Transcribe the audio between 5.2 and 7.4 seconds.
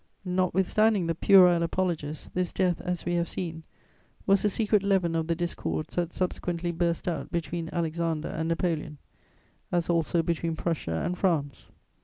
the discords that subsequently burst out